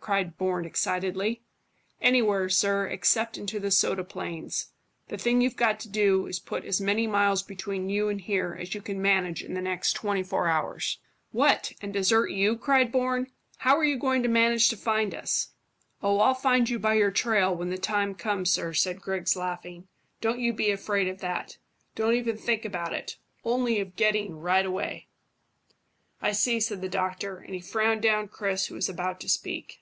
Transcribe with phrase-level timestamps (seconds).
[0.00, 1.40] cried Bourne excitedly.
[1.98, 4.68] "Anywhere, sir, except into the soda plains.
[5.08, 8.20] The thing you've got to do is to put as many miles between you and
[8.20, 10.98] here as you can manage in the next twenty four hours."
[11.32, 13.28] "What, and desert you?" cried Bourne.
[13.56, 15.54] "How are you going to manage to find us?"
[16.02, 19.88] "Oh, I'll find you by your trail when the time comes, sir," said Griggs, laughing.
[20.20, 21.56] "Don't you be afraid of that.
[21.94, 25.06] Don't even think about it, only of getting right away."
[26.20, 29.80] "I see," said the doctor, and he frowned down Chris, who was about to speak.